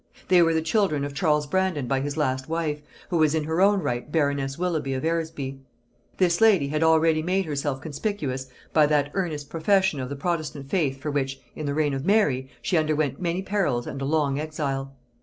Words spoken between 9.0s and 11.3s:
earnest profession of the protestant faith for